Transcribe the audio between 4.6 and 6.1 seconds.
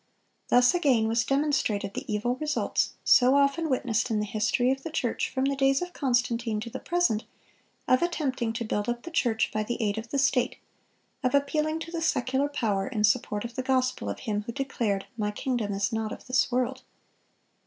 of the church from the days of